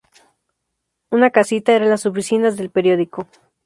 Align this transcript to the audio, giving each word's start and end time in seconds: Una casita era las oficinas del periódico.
Una 1.11 1.29
casita 1.29 1.73
era 1.73 1.85
las 1.85 2.07
oficinas 2.07 2.57
del 2.57 2.71
periódico. 2.71 3.27